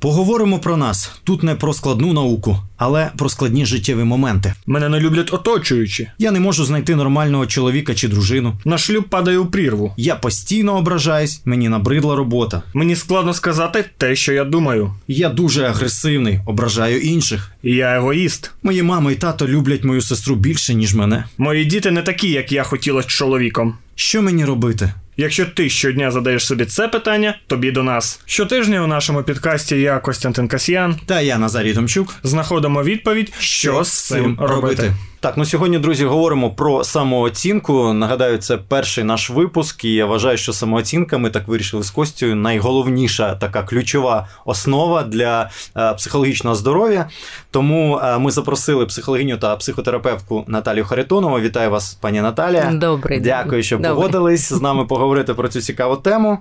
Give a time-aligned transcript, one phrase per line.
[0.00, 4.54] Поговоримо про нас тут не про складну науку, але про складні життєві моменти.
[4.66, 6.10] Мене не люблять оточуючі.
[6.18, 8.52] Я не можу знайти нормального чоловіка чи дружину.
[8.64, 9.94] На шлюб падає у прірву.
[9.96, 12.62] Я постійно ображаюсь, мені набридла робота.
[12.74, 14.94] Мені складно сказати те, що я думаю.
[15.08, 17.52] Я дуже агресивний, ображаю інших.
[17.62, 18.50] Я егоїст.
[18.62, 21.24] Мої мама і тато люблять мою сестру більше, ніж мене.
[21.38, 23.74] Мої діти не такі, як я хотіла з чоловіком.
[23.94, 24.92] Що мені робити?
[25.20, 28.20] Якщо ти щодня задаєш собі це питання, тобі до нас.
[28.26, 31.00] Щотижня у нашому підкасті я Костянтин Касьян.
[31.06, 32.14] Та я Назарій Томчук.
[32.22, 34.92] Знаходимо відповідь, що з цим робити.
[35.22, 37.92] Так, ну сьогодні, друзі, говоримо про самооцінку.
[37.92, 42.34] Нагадаю, це перший наш випуск, і я вважаю, що самооцінка, ми так вирішили з Костю,
[42.34, 47.08] найголовніша така ключова основа для е, психологічного здоров'я.
[47.50, 51.40] Тому е, ми запросили психологиню та психотерапевтку Наталію Харитонову.
[51.40, 52.70] Вітаю вас, пані Наталія.
[52.72, 53.24] Добрий день.
[53.24, 53.94] Дякую, що Добрий.
[53.94, 56.38] погодились з нами поговорити про цю цікаву тему.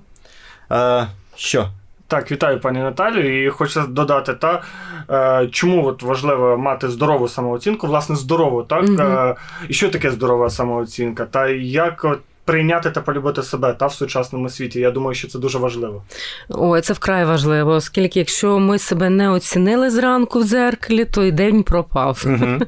[0.71, 1.69] Е, що?
[2.09, 3.45] Так, вітаю пані Наталію.
[3.45, 4.61] І хочу додати, та
[5.09, 8.83] е, чому от важливо мати здорову самооцінку, власне, здорову, так?
[8.83, 9.01] Мгм.
[9.01, 9.35] Е,
[9.69, 11.25] і що таке здорова самооцінка?
[11.25, 14.79] Та як от, прийняти та полюбити себе та в сучасному світі?
[14.79, 16.03] Я думаю, що це дуже важливо.
[16.49, 21.31] Ой, це вкрай важливо, оскільки якщо ми себе не оцінили зранку в дзеркалі, то й
[21.31, 22.23] день пропав.
[22.25, 22.59] Угу.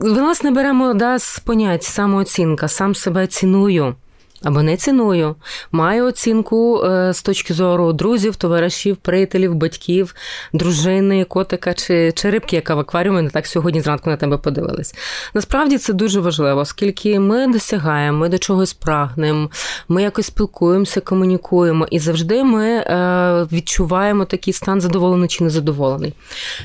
[0.14, 3.94] Власне, беремо да, з понять самооцінка, сам себе ціную.
[4.42, 5.34] Або не ціную.
[5.72, 10.14] Маю оцінку е, з точки зору друзів, товаришів, приятелів, батьків,
[10.52, 14.94] дружини, котика чи, рибки, яка в акваріумі не так сьогодні зранку на тебе подивилась.
[15.34, 19.50] Насправді це дуже важливо, оскільки ми досягаємо, ми до чогось прагнемо,
[19.88, 26.14] ми якось спілкуємося, комунікуємо, і завжди ми е, відчуваємо такий стан задоволений чи незадоволений.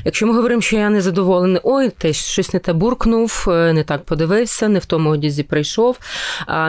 [0.05, 4.03] Якщо ми говоримо, що я незадоволений, ой, ти щось не те буркнув, е, не так
[4.03, 5.97] подивився, не в тому одязі прийшов,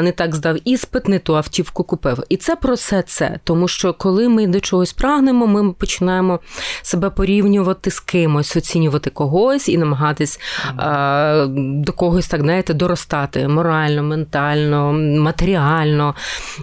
[0.03, 2.23] не так здав іспит, не ту автівку купив.
[2.29, 3.39] І це про все це.
[3.45, 6.41] Тому що коли ми до чогось прагнемо, ми починаємо
[6.83, 10.41] себе порівнювати з кимось, оцінювати когось і намагатись
[10.77, 16.15] а, до когось так знаєте, доростати морально, ментально, матеріально,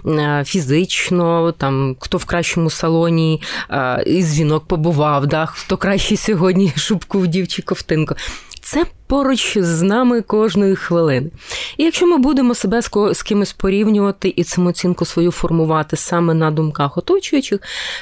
[0.06, 6.72] е, фізично, там хто в кращому салоні а, із жінок побував, да, хто краще сьогодні
[6.76, 8.14] шубку вдів чи ковтинку.
[8.62, 11.30] Це поруч з нами кожної хвилини.
[11.76, 12.82] І якщо ми будемо себе
[13.12, 17.60] з кимось порівнювати і самооцінку свою формувати саме на думках оточуючих,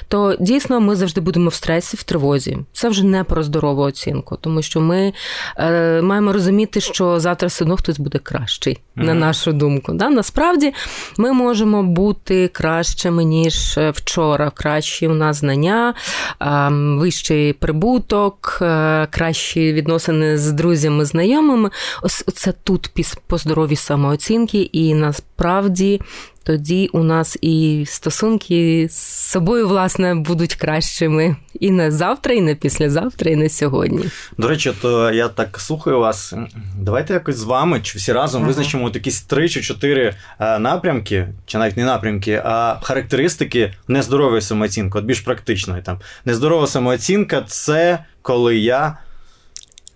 [0.08, 2.58] то дійсно ми завжди будемо в стресі, в тривозі.
[2.72, 5.12] Це вже не про здорову оцінку, тому що ми
[5.56, 9.92] е, маємо розуміти, що завтра все одно хтось буде кращий, на нашу думку.
[9.92, 10.10] Да?
[10.10, 10.72] Насправді
[11.16, 14.50] ми можемо бути кращими, ніж е, вчора.
[14.50, 15.94] Кращі у нас знання,
[16.42, 16.68] е,
[16.98, 21.70] вищий прибуток, е, кращі відносини з друзями, знайомими.
[22.02, 22.90] Ось це тут
[23.26, 26.00] по здоровій самооцінки, і насправді.
[26.42, 28.96] Тоді у нас і стосунки з
[29.30, 34.04] собою, власне, будуть кращими і на завтра, і на післязавтра, і на сьогодні.
[34.38, 36.34] До речі, то я так слухаю вас.
[36.78, 38.48] Давайте якось з вами чи всі разом Мгм.
[38.48, 44.42] визначимо от якісь три чи чотири е, напрямки, чи навіть не напрямки, а характеристики нездорової
[44.42, 45.82] самооцінки, от більш практичної.
[45.82, 48.98] Там нездорова самооцінка це коли я.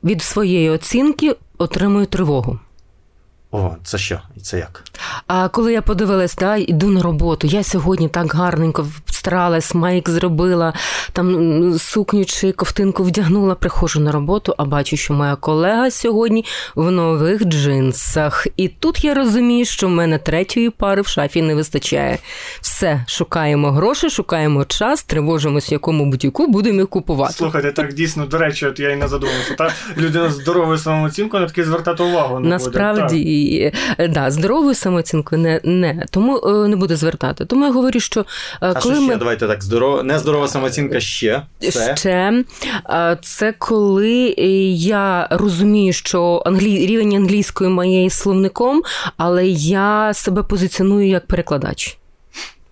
[0.05, 2.61] Від своєї оцінки отримую тривогу.
[3.57, 4.21] О, це що?
[4.37, 4.85] І це як?
[5.27, 10.73] А коли я подивилась, да, іду на роботу, я сьогодні так гарненько старалась, майк зробила,
[11.13, 16.45] там сукню чи ковтинку вдягнула, приходжу на роботу, а бачу, що моя колега сьогодні
[16.75, 18.47] в нових джинсах.
[18.57, 22.19] І тут я розумію, що в мене третьої пари в шафі не вистачає.
[22.61, 27.35] Все, шукаємо гроші, шукаємо час, тривожимось, якому бутіку будемо їх купувати.
[27.35, 29.55] Слухайте, так дійсно, до речі, от я і не задумався.
[29.59, 32.41] Та людина з здоровою самооцінкою на таки звертати увагу.
[32.41, 37.45] Не Насправді, і, е, да, здоровою самооцінкою не, не тому е, не буде звертати.
[37.45, 38.25] Тому я говорю, що
[38.61, 39.09] коли А що ми...
[39.09, 39.17] ще?
[39.17, 41.43] Давайте так, здорова, нездорова самооцінка ще.
[41.61, 41.97] Це.
[41.97, 42.45] ще
[42.91, 46.87] е, це коли е, я розумію, що англі...
[46.87, 48.83] рівень англійської моєї словником,
[49.17, 51.99] але я себе позиціоную як перекладач.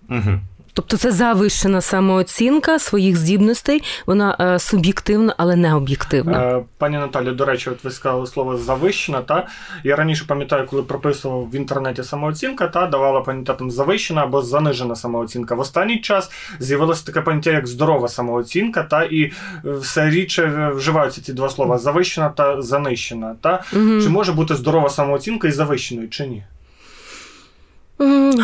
[0.09, 0.39] Угу.
[0.75, 6.43] Тобто це завищена самооцінка своїх здібностей, вона е, суб'єктивна, але не об'єктивна.
[6.43, 9.21] Е, Пані Наталі, до речі, от ви сказали слово завищена.
[9.21, 9.47] Та
[9.83, 14.95] я раніше пам'ятаю, коли прописував в інтернеті самооцінка, та давала поняття там завищена або занижена
[14.95, 15.55] самооцінка.
[15.55, 19.31] В останній час з'явилося таке поняття, як здорова самооцінка, та і е,
[19.63, 23.35] все рідше вживаються ці два слова завищена та занищена.
[23.41, 24.01] Та Мгм.
[24.03, 26.43] чи може бути здорова самооцінка і завищеною, чи ні?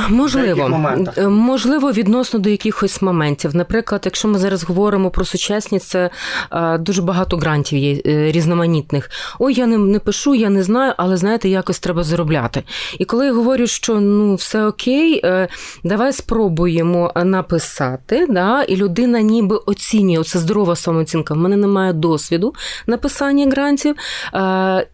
[0.09, 3.55] Можливо, е, можливо, відносно до якихось моментів.
[3.55, 6.09] Наприклад, якщо ми зараз говоримо про сучасність, це
[6.79, 9.09] дуже багато грантів є е, різноманітних.
[9.39, 12.63] Ой, я не, не пишу, я не знаю, але знаєте, якось треба заробляти.
[12.99, 15.47] І коли я говорю, що ну все окей, е,
[15.83, 21.33] давай спробуємо написати, да, і людина ніби оцінює це здорова самооцінка.
[21.33, 22.53] В мене немає досвіду
[22.87, 23.95] написання грантів,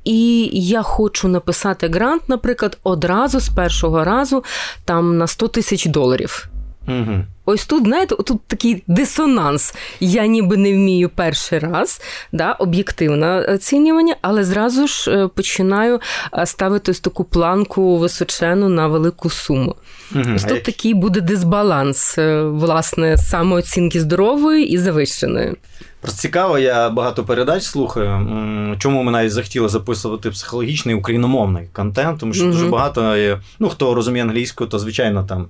[0.04, 4.44] і я хочу написати грант, наприклад, одразу з першого разу
[4.86, 6.50] там на 100 тисяч доларів.
[6.88, 7.26] Угу.
[7.46, 9.76] Ось тут, знаєте, тут такий дисонанс.
[10.00, 12.02] Я ніби не вмію перший раз,
[12.32, 16.00] да, об'єктивне оцінювання, але зразу ж е, починаю
[16.38, 19.76] е, ставити ось таку планку височену на велику суму.
[20.16, 20.24] Угу.
[20.36, 25.56] Ось тут такий буде дисбаланс, е, власне, самооцінки здорової і завищеної.
[26.06, 28.28] Просто цікаво, я багато передач слухаю.
[28.80, 32.52] Чому ми навіть захотіли записувати психологічний україномовний контент, тому що mm-hmm.
[32.52, 33.40] дуже багато є.
[33.60, 35.48] Ну, хто розуміє англійську, то звичайно там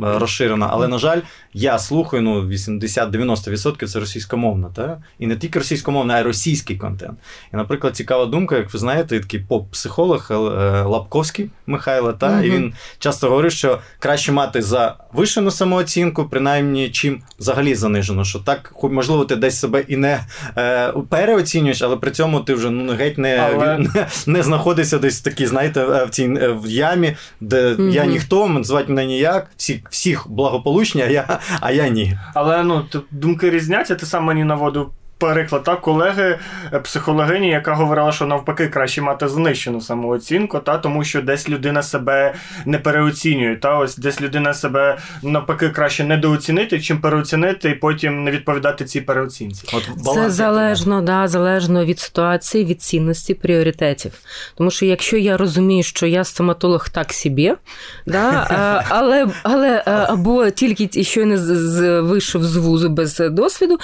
[0.00, 0.68] розширено.
[0.70, 1.20] Але, на жаль,
[1.52, 5.02] я слухаю ну, 80-90% це російськомовна, та?
[5.18, 7.18] і не тільки російськомовна, а й російський контент.
[7.52, 10.34] І, наприклад, цікава думка, як ви знаєте, такий поп-психолог е,
[10.82, 12.28] Лапковський Михайло, та?
[12.28, 12.44] Mm-hmm.
[12.44, 18.24] і він часто говорить, що краще мати завишену самооцінку, принаймні, чим взагалі занижено.
[18.24, 20.24] Що так, можливо, ти десь себе і не
[20.56, 23.78] е, переоцінюєш, але при цьому ти вже ну, геть не але...
[23.78, 27.90] не, не знаходишся десь такі, знаєте, е, в цій е, в ямі, де mm-hmm.
[27.90, 32.18] я ніхто, звати мене ніяк, всі, всіх благополучні, а я а я ні.
[32.34, 36.38] Але ну, думки різняться, ти сам мені наводив приклад та колеги
[36.72, 41.82] е, психологині, яка говорила, що навпаки краще мати знищену самооцінку, та тому що десь людина
[41.82, 42.34] себе
[42.66, 43.56] не переоцінює.
[43.56, 49.00] Та ось десь людина себе навпаки краще недооцінити, чим переоцінити, і потім не відповідати цій
[49.00, 49.76] переоцінці.
[49.76, 54.12] От Це залежно, да, залежно від ситуації, від цінності, пріоритетів.
[54.54, 57.54] Тому що якщо я розумію, що я стоматолог так собі,
[58.06, 58.30] да,
[58.88, 61.36] але але або тільки щойно
[62.02, 63.78] вийшов з вузу без досвіду,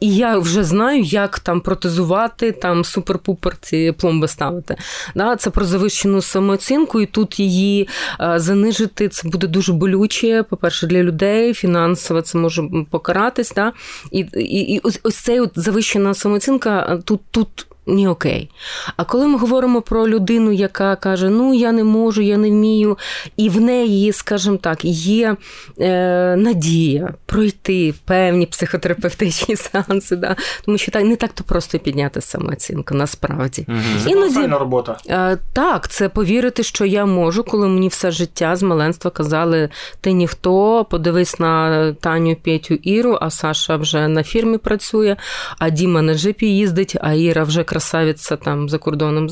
[0.00, 4.76] і я вже знаю, як там протезувати, там супер-пупер ці пломби ставити.
[5.14, 7.88] Да, Це про завищену самооцінку, і тут її
[8.20, 10.42] е, занижити це буде дуже болюче.
[10.42, 13.52] По-перше, для людей фінансово це може покаратись.
[13.54, 13.72] Да?
[14.12, 18.50] І і, і ось, ось от завищена самооцінка е, тут тут ні окей.
[18.96, 22.98] А коли ми говоримо про людину, яка каже, ну я не можу, я не вмію,
[23.36, 25.36] і в неї, скажімо так, є
[25.80, 30.36] е, надія пройти певні психотерапевтичні сеанси, да?
[30.64, 33.66] тому що так не так то просто підняти самооцінку, насправді.
[33.68, 33.78] Угу.
[34.04, 34.96] Це Іноді, робота.
[35.08, 39.68] Е, так, це повірити, що я можу, коли мені все життя з маленства казали,
[40.00, 45.16] ти ніхто, подивись на Таню Петю Іру, а Саша вже на фірмі працює,
[45.58, 49.28] а Діма на джипі їздить, а Іра вже красива красавиця там за кордоном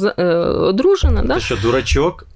[0.69, 1.23] одружена.
[1.23, 1.35] Да?
[1.35, 2.27] Ти що, дурачок?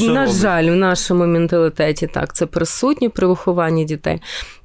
[0.00, 4.20] На жаль, в нашому менталітеті так це присутнє при вихованні дітей.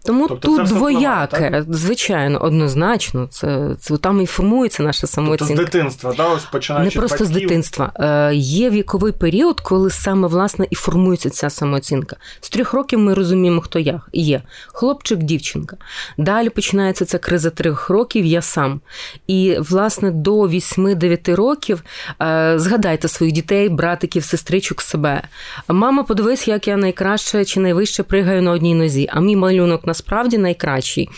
[0.05, 5.53] Тому тобто тут двояке, впливає, звичайно, однозначно, це це там і формується наша самооцінка.
[5.53, 6.27] Тобто з дитинства, да?
[6.27, 7.37] Ось починаючи не просто батьків.
[7.37, 7.91] з дитинства.
[7.95, 12.15] Е, Є віковий період, коли саме власне і формується ця самооцінка.
[12.41, 15.77] З трьох років ми розуміємо, хто я є хлопчик, дівчинка.
[16.17, 18.25] Далі починається ця криза трьох років.
[18.25, 18.81] Я сам.
[19.27, 21.83] І власне до 8-9 років
[22.21, 25.21] е, згадайте своїх дітей, братиків, сестричок себе.
[25.67, 29.09] Мама, подивись, як я найкраще чи найвище пригаю на одній нозі.
[29.13, 31.09] А мій малюнок насправді найкращий.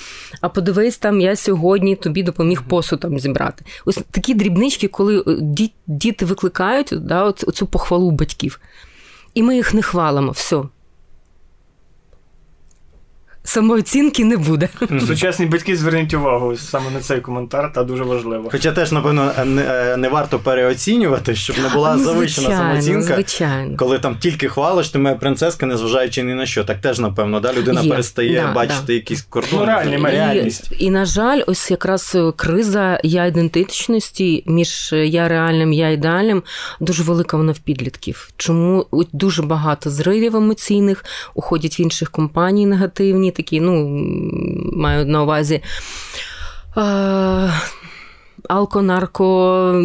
[0.42, 3.66] А подивись, там я сьогодні тобі допоміг посуд там зібрати.
[3.86, 8.60] Ось такі дрібнички, коли е, діти викликають да, оцю похвалу батьків.
[9.34, 10.32] І ми їх не хвалимо.
[10.32, 10.64] Все
[13.44, 14.70] самооцінки не буде.
[15.08, 18.50] Сучасні батьки зверніть увагу саме на цей коментар, та дуже важливо.
[18.52, 23.14] Хоча теж, напевно, не, не варто переоцінювати, щоб не була ну, завищена самооцінка.
[23.14, 23.78] Звичайно.
[23.78, 26.64] Коли там тільки хвалиш, ти моя принцеска, незважаючи ні на що.
[26.64, 27.90] Так теж, напевно, да, людина Є.
[27.90, 28.94] перестає да, бачити да.
[28.94, 29.98] якісь кордони.
[29.98, 30.72] Ну, реальність.
[30.80, 36.44] І, і, на жаль, ось якраз криза я ідентичності між я реальним, я ідеальним
[36.80, 38.30] дуже велика вона в підлітків.
[38.38, 43.88] Чому дуже багато зривів емоційних уходять в інших компаній негативні такі, ну,
[44.74, 45.62] маю на увазі.
[48.50, 49.82] Алко, нарко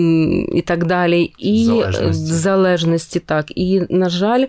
[0.52, 2.33] і так далі, і залежності.
[2.33, 3.47] залежності, так.
[3.49, 4.45] І, на жаль,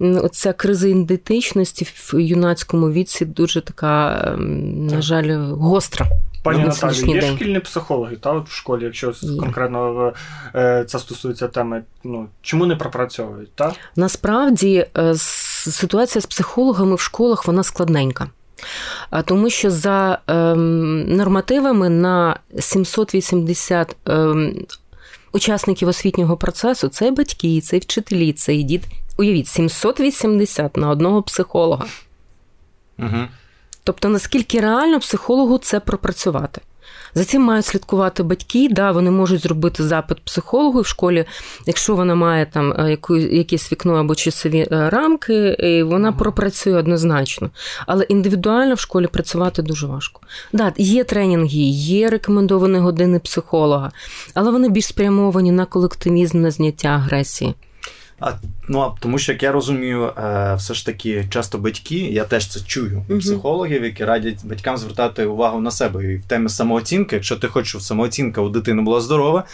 [0.00, 4.24] оця криза ідентичності в юнацькому віці дуже така,
[4.90, 6.06] на жаль, гостра.
[6.42, 7.36] Пані Наталі, є день.
[7.36, 9.40] шкільні психологи, та от в школі, якщо є.
[9.40, 10.12] конкретно
[10.54, 13.54] е, це стосується теми, ну чому не пропрацьовують?
[13.54, 13.72] Та?
[13.96, 18.28] Насправді е, ситуація з психологами в школах вона складненька.
[19.24, 24.66] Тому що за ем, нормативами на 780 ем,
[25.32, 28.88] учасників освітнього процесу це батьки, це вчителі, це і діти,
[29.18, 31.86] Уявіть, 780 на одного психолога.
[32.98, 33.28] Угу.
[33.84, 36.60] Тобто, наскільки реально психологу це пропрацювати?
[37.14, 38.68] За цим мають слідкувати батьки.
[38.70, 41.24] Да, вони можуть зробити запит психологу в школі,
[41.66, 46.74] якщо вона має там е, яку, якесь вікно або часові е, рамки, і вона пропрацює
[46.74, 47.50] однозначно.
[47.86, 50.20] Але індивідуально в школі працювати дуже важко.
[50.52, 53.92] Да, є тренінги, є рекомендовані години психолога,
[54.34, 57.54] але вони більш спрямовані на колективізм, на зняття агресії.
[58.22, 58.32] А
[58.68, 62.46] ну а тому, що як я розумію, е, все ж таки часто батьки, я теж
[62.46, 67.16] це чую у психологів, які радять батькам звертати увагу на себе і в темі самооцінки.
[67.16, 69.44] Якщо ти хочеш, щоб самооцінка у дитини була здорова,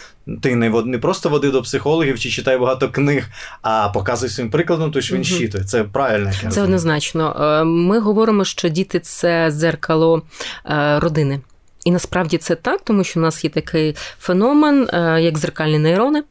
[0.41, 3.29] ти не не просто води до психологів чи читай багато книг,
[3.61, 5.63] а показуй своїм прикладом, то що він щитує.
[5.63, 6.31] Це правильно.
[6.49, 7.35] Це однозначно.
[7.41, 10.21] Е, ми говоримо, що діти це дзеркало
[10.65, 11.39] е, родини.
[11.85, 14.87] І насправді це так, тому що у нас є такий феномен,
[15.23, 16.23] як зеркальні нейрони.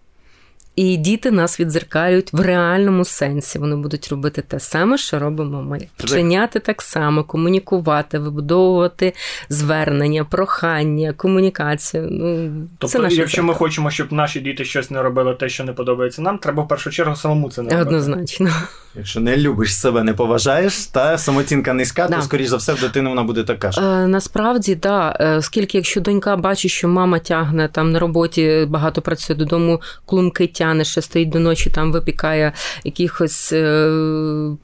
[0.78, 3.58] І діти нас відзеркалюють в реальному сенсі.
[3.58, 5.80] Вони будуть робити те саме, що робимо ми.
[5.99, 9.14] Вчиняти так само, комунікувати, вибудовувати
[9.49, 12.08] звернення, прохання, комунікацію.
[12.11, 13.49] Ну, Тобто, це якщо зеркало.
[13.49, 16.68] ми хочемо, щоб наші діти щось не робили, те, що не подобається нам, треба в
[16.68, 17.87] першу чергу самому це не робити.
[17.87, 18.50] Однозначно.
[18.94, 22.16] Якщо не любиш себе, не поважаєш, та самооцінка низька, да.
[22.16, 23.80] то скоріш за все в дитини вона буде така ж.
[23.80, 25.16] Е, насправді, так.
[25.18, 25.37] Да.
[25.37, 30.68] Оскільки якщо донька бачить, що мама тягне там на роботі, багато працює додому, клумки тягне,
[30.85, 32.53] ще стоїть до ночі, там випікає
[32.85, 33.91] якихось е,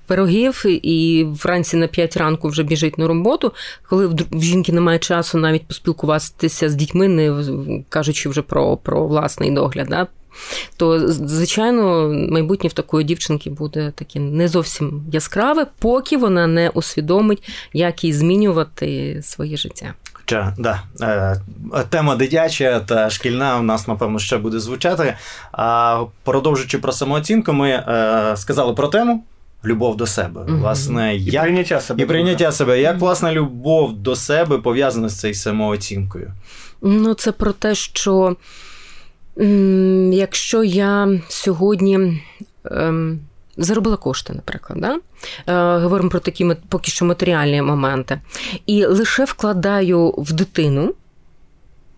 [0.07, 3.53] пирогів, і вранці на 5 ранку вже біжить на роботу.
[3.89, 7.45] Коли в жінки немає часу навіть поспілкуватися з дітьми, не
[7.89, 9.87] кажучи вже про, про власний догляд.
[9.89, 10.07] Да?
[10.77, 17.49] то звичайно майбутнє в такої дівчинки буде таке не зовсім яскраве, поки вона не усвідомить,
[17.73, 19.95] як їй змінювати своє життя.
[20.25, 21.37] Хоча, да, е,
[21.91, 25.15] тема дитяча та шкільна у нас, напевно, ще буде звучати.
[25.53, 29.25] А продовжуючи про самооцінку, ми е, сказали про тему.
[29.65, 30.59] Любов до себе, mm-hmm.
[30.59, 31.43] власне, і як...
[31.43, 32.03] прийняття себе.
[32.03, 32.81] І прийняття себе.
[32.81, 36.33] Як, власне, любов до себе пов'язана з цією самооцінкою?
[36.83, 38.37] Ну, це про те, що
[40.13, 42.23] Якщо я сьогодні
[42.65, 43.21] ем,
[43.57, 44.99] заробила кошти, наприклад, да?
[45.47, 48.21] е, говоримо про такі поки що матеріальні моменти,
[48.67, 50.95] і лише вкладаю в дитину.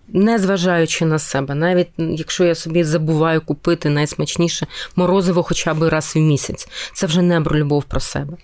[0.09, 6.13] Не зважаючи на себе, навіть якщо я собі забуваю купити найсмачніше морозиво хоча б раз
[6.17, 8.37] в місяць, це вже не про любов про себе.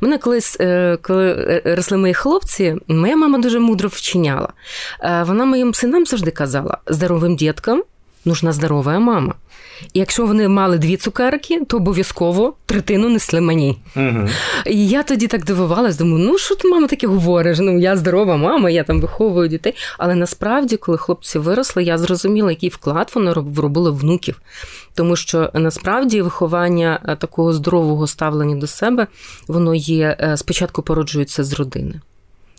[0.00, 1.30] Мене колись, е, коли
[1.66, 4.48] е, росли мої хлопці, моя мама дуже мудро вчиняла.
[5.02, 7.82] Вона моїм синам завжди казала: здоровим діткам
[8.24, 9.34] нужна здорова мама.
[9.92, 13.78] І якщо вони мали дві цукерки, то обов'язково третину несли мені.
[13.96, 14.28] Угу.
[14.66, 17.58] І я тоді так дивувалась, думаю, ну що ти, мама, таке говориш?
[17.60, 19.74] Ну, я здорова мама, я там виховую дітей.
[19.98, 24.40] Але насправді, коли хлопці виросли, я зрозуміла, який вклад воно робило внуків.
[24.94, 29.06] Тому що насправді виховання е, такого здорового ставлення до себе,
[29.48, 32.00] воно є е, спочатку породжується з родини.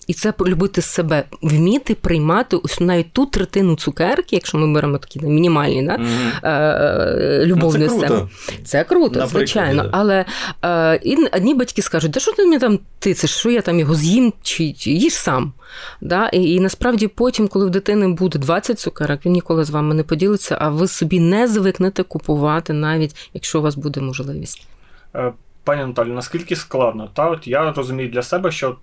[0.07, 5.19] І це полюбити себе, вміти приймати ось навіть ту третину цукерки, якщо ми беремо такі
[5.19, 7.45] мінімальні да, mm-hmm.
[7.45, 8.07] любов ну, це.
[8.07, 8.29] Круто.
[8.63, 9.83] Це круто, Наприклад, звичайно.
[9.83, 9.89] Да.
[9.91, 10.25] Але
[10.63, 13.95] е, і одні батьки скажуть, да що ти мені там тицеш, що я там його
[13.95, 15.53] з'їм, чи, чи їж сам.
[16.01, 16.27] Да?
[16.27, 20.03] І, і насправді потім, коли в дитини буде 20 цукерок, він ніколи з вами не
[20.03, 24.67] поділиться, а ви собі не звикнете купувати, навіть якщо у вас буде можливість.
[25.15, 25.33] Е,
[25.63, 27.09] пані Наталі, наскільки складно?
[27.13, 28.75] Та от я розумію для себе, що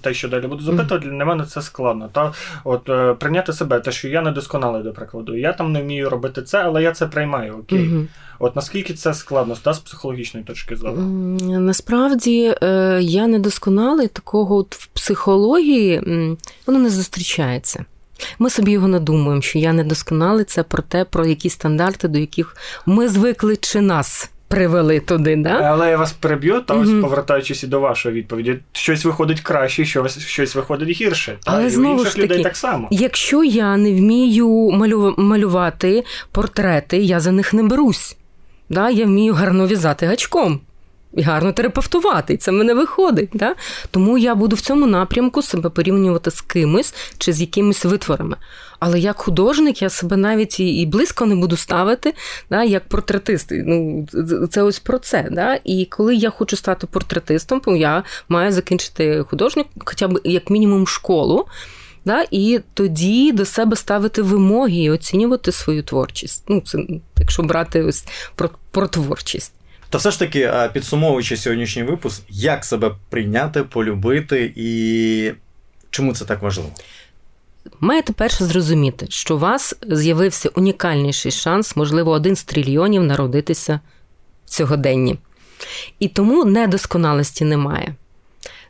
[0.00, 2.08] те, що далі буду запитувати, для мене це складно.
[2.12, 2.32] Та
[2.64, 5.36] от е, прийняти себе, те, що я не досконалий, до прикладу.
[5.36, 7.56] Я там не вмію робити це, але я це приймаю.
[7.56, 7.78] Окей.
[7.78, 8.06] Mm-hmm.
[8.38, 10.96] От наскільки це складно та, з психологічної точки зору?
[11.42, 16.00] Насправді е, я не досконалий, такого от в психології
[16.66, 17.84] воно не зустрічається.
[18.38, 22.56] Ми собі його надумуємо, що я недосконалий, це про те, про які стандарти, до яких
[22.86, 25.36] ми звикли чи нас привели туди.
[25.36, 25.50] да?
[25.50, 27.00] Але я вас переб'ю, та ось mm-hmm.
[27.00, 31.36] повертаючись і до вашої відповіді, щось виходить краще, щось щось виходить гірше.
[31.44, 32.88] Та Але і знову у інших ж таки, людей так само.
[32.90, 35.14] Якщо я не вмію малю...
[35.18, 38.16] малювати портрети, я за них не берусь.
[38.68, 38.90] Да?
[38.90, 40.60] Я вмію гарно в'язати гачком.
[41.14, 43.30] І гарно терапевтувати, і це в мене виходить.
[43.32, 43.54] Да?
[43.90, 48.36] Тому я буду в цьому напрямку себе порівнювати з кимось чи з якимись витворами.
[48.78, 52.14] Але як художник я себе навіть і близько не буду ставити,
[52.50, 53.48] да, як портретист.
[53.50, 54.06] Ну,
[54.50, 55.28] Це ось про це.
[55.30, 55.58] Да?
[55.64, 60.86] І коли я хочу стати портретистом, то я маю закінчити художник, хоча б як мінімум
[60.86, 61.46] школу.
[62.04, 66.44] Да, І тоді до себе ставити вимоги і оцінювати свою творчість.
[66.48, 66.78] Ну, це
[67.16, 69.52] якщо брати ось про, про творчість.
[69.90, 75.32] Та все ж таки, підсумовуючи сьогоднішній випуск, як себе прийняти, полюбити і
[75.90, 76.70] чому це так важливо?
[77.80, 83.80] Маєте перше зрозуміти, що у вас з'явився унікальніший шанс, можливо, один з трильйонів народитися
[84.46, 85.18] в сьогоденні.
[85.98, 87.94] І тому недосконалості немає.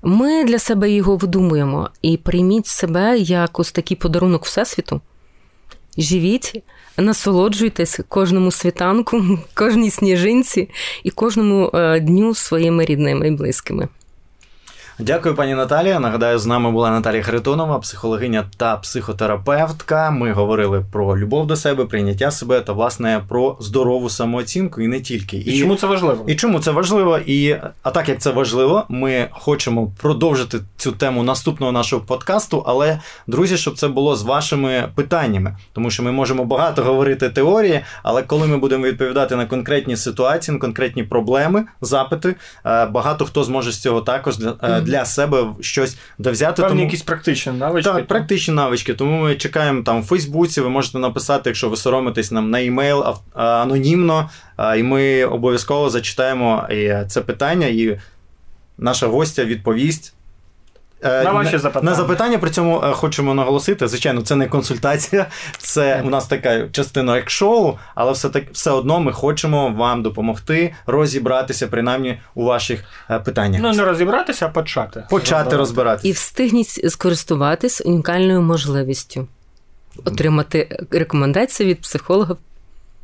[0.03, 5.01] Ми для себе його видумуємо і прийміть себе як ось такий подарунок Всесвіту.
[5.99, 6.63] Живіть,
[6.97, 10.69] насолоджуйтесь кожному світанку, кожній сніжинці
[11.05, 13.89] і кожному е, дню своїми рідними і близькими.
[15.01, 16.01] Дякую, пані Наталія.
[16.01, 20.11] Нагадаю, з нами була Наталія Харитонова, психологиня та психотерапевтка.
[20.11, 25.01] Ми говорили про любов до себе, прийняття себе та власне про здорову самооцінку і не
[25.01, 25.37] тільки.
[25.37, 26.25] І, і чому це важливо?
[26.27, 27.19] І чому це важливо?
[27.27, 32.65] І а так як це важливо, ми хочемо продовжити цю тему наступного нашого подкасту.
[32.67, 37.81] Але друзі, щоб це було з вашими питаннями, тому що ми можемо багато говорити теорії,
[38.03, 42.35] але коли ми будемо відповідати на конкретні ситуації, на конкретні проблеми, запити,
[42.67, 44.53] е, багато хто зможе з цього також для
[45.05, 46.63] себе щось довзяти.
[46.63, 46.85] Певні тому...
[46.85, 47.93] якісь практичні навички.
[47.93, 48.95] Так, практичні навички.
[48.95, 50.61] Тому ми чекаємо там в Фейсбуці.
[50.61, 53.05] Ви можете написати, якщо ви соромитесь нам на емейл
[53.35, 54.31] анонімно,
[54.79, 56.69] і ми обов'язково зачитаємо
[57.09, 57.99] це питання, і
[58.79, 60.15] наша гостя відповість.
[61.03, 61.91] Е, на ваші запитання.
[61.91, 63.89] На запитання при цьому е, хочемо наголосити.
[63.89, 65.27] Звичайно, це не консультація,
[65.59, 70.03] це у нас така частина як шоу, але все так все одно ми хочемо вам
[70.03, 73.61] допомогти розібратися, принаймні у ваших е, питаннях.
[73.63, 75.05] Ну не розібратися, а почати.
[75.11, 76.09] Почати розбиратися.
[76.09, 79.27] І встигніть скористуватись унікальною можливістю.
[80.05, 82.37] Отримати рекомендації від психолога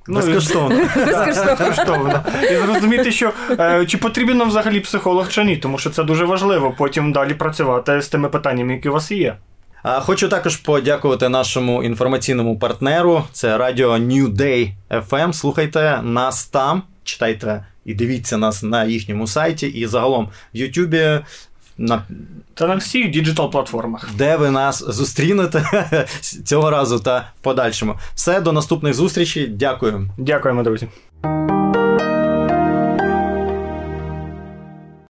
[0.09, 0.81] Безкоштовно.
[0.97, 2.25] Безкоштовно.
[2.53, 6.25] І зрозуміти, що е, чи потрібен нам взагалі психолог чи ні, тому що це дуже
[6.25, 9.37] важливо потім далі працювати з тими питаннями, які у вас є.
[9.85, 13.23] Хочу також подякувати нашому інформаційному партнеру.
[13.33, 15.33] Це радіо New Day FM.
[15.33, 21.21] Слухайте нас там, читайте і дивіться нас на їхньому сайті, і загалом в Ютубі
[21.79, 22.03] на
[22.55, 25.65] та на всіх діджитал-платформах, де ви нас зустрінете
[26.45, 27.95] цього разу та в подальшому.
[28.15, 29.47] Все до наступних зустрічей.
[29.47, 30.11] Дякую.
[30.19, 30.89] Дякуємо, друзі.